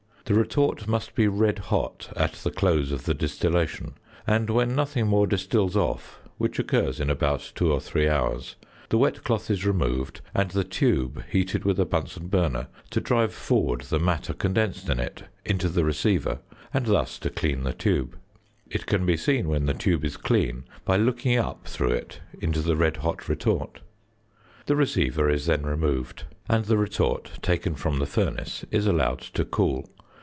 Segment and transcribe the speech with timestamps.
[0.25, 5.07] The retort must be red hot at the close of the distillation, and when nothing
[5.07, 8.55] more distils off, which occurs in about two or three hours,
[8.87, 13.33] the wet cloth is removed, and the tube heated with a Bunsen burner to drive
[13.33, 16.39] forward the matter condensed in it into the receiver,
[16.73, 18.15] and thus to clean the tube.
[18.69, 22.61] It can be seen when the tube is clean by looking up through it into
[22.61, 23.81] the red hot retort.
[24.67, 29.43] The receiver is then removed, and the retort, taken from the furnace, is allowed to
[29.43, 29.89] cool.